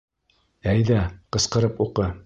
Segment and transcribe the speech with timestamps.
[0.73, 0.99] Әйҙә,
[1.37, 2.13] ҡысҡырып уҡы!